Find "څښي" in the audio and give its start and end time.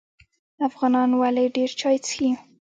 2.05-2.29